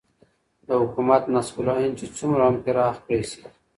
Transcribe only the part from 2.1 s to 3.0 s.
څومره هم پراخ